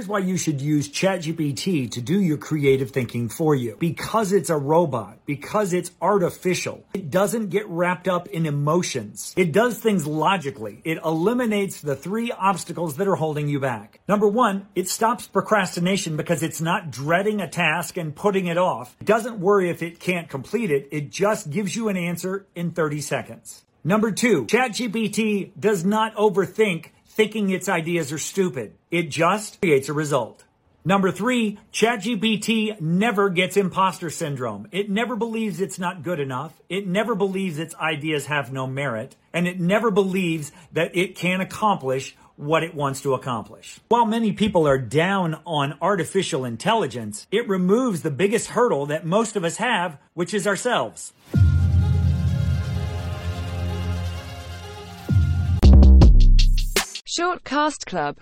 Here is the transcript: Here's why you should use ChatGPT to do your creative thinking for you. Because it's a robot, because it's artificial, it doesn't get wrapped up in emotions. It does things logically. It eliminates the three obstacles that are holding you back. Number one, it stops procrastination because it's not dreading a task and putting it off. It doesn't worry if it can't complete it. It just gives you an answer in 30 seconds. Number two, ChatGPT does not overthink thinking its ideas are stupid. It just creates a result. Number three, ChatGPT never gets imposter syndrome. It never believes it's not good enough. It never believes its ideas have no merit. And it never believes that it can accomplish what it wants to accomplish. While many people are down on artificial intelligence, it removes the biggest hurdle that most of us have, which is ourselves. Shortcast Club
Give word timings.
Here's 0.00 0.08
why 0.08 0.20
you 0.20 0.38
should 0.38 0.62
use 0.62 0.88
ChatGPT 0.88 1.90
to 1.90 2.00
do 2.00 2.18
your 2.18 2.38
creative 2.38 2.90
thinking 2.90 3.28
for 3.28 3.54
you. 3.54 3.76
Because 3.78 4.32
it's 4.32 4.48
a 4.48 4.56
robot, 4.56 5.18
because 5.26 5.74
it's 5.74 5.90
artificial, 6.00 6.86
it 6.94 7.10
doesn't 7.10 7.50
get 7.50 7.68
wrapped 7.68 8.08
up 8.08 8.26
in 8.26 8.46
emotions. 8.46 9.34
It 9.36 9.52
does 9.52 9.78
things 9.78 10.06
logically. 10.06 10.80
It 10.84 11.00
eliminates 11.04 11.82
the 11.82 11.94
three 11.94 12.32
obstacles 12.32 12.96
that 12.96 13.08
are 13.08 13.14
holding 13.14 13.46
you 13.46 13.60
back. 13.60 14.00
Number 14.08 14.26
one, 14.26 14.68
it 14.74 14.88
stops 14.88 15.28
procrastination 15.28 16.16
because 16.16 16.42
it's 16.42 16.62
not 16.62 16.90
dreading 16.90 17.42
a 17.42 17.46
task 17.46 17.98
and 17.98 18.16
putting 18.16 18.46
it 18.46 18.56
off. 18.56 18.96
It 19.02 19.06
doesn't 19.06 19.38
worry 19.38 19.68
if 19.68 19.82
it 19.82 20.00
can't 20.00 20.30
complete 20.30 20.70
it. 20.70 20.88
It 20.92 21.10
just 21.10 21.50
gives 21.50 21.76
you 21.76 21.90
an 21.90 21.98
answer 21.98 22.46
in 22.54 22.70
30 22.70 23.02
seconds. 23.02 23.64
Number 23.82 24.12
two, 24.12 24.44
ChatGPT 24.44 25.52
does 25.58 25.86
not 25.86 26.14
overthink 26.14 26.88
thinking 27.20 27.50
its 27.50 27.68
ideas 27.68 28.10
are 28.12 28.18
stupid. 28.18 28.72
It 28.90 29.10
just 29.10 29.60
creates 29.60 29.90
a 29.90 29.92
result. 29.92 30.42
Number 30.86 31.12
three, 31.12 31.58
ChatGPT 31.70 32.80
never 32.80 33.28
gets 33.28 33.58
imposter 33.58 34.08
syndrome. 34.08 34.68
It 34.72 34.88
never 34.88 35.16
believes 35.16 35.60
it's 35.60 35.78
not 35.78 36.02
good 36.02 36.18
enough. 36.18 36.54
It 36.70 36.86
never 36.86 37.14
believes 37.14 37.58
its 37.58 37.74
ideas 37.74 38.24
have 38.24 38.54
no 38.54 38.66
merit. 38.66 39.16
And 39.34 39.46
it 39.46 39.60
never 39.60 39.90
believes 39.90 40.50
that 40.72 40.96
it 40.96 41.14
can 41.14 41.42
accomplish 41.42 42.16
what 42.36 42.62
it 42.62 42.74
wants 42.74 43.02
to 43.02 43.12
accomplish. 43.12 43.80
While 43.88 44.06
many 44.06 44.32
people 44.32 44.66
are 44.66 44.78
down 44.78 45.42
on 45.44 45.76
artificial 45.82 46.46
intelligence, 46.46 47.26
it 47.30 47.46
removes 47.46 48.00
the 48.00 48.10
biggest 48.10 48.46
hurdle 48.46 48.86
that 48.86 49.04
most 49.04 49.36
of 49.36 49.44
us 49.44 49.58
have, 49.58 49.98
which 50.14 50.32
is 50.32 50.46
ourselves. 50.46 51.12
Shortcast 57.20 57.84
Club 57.84 58.16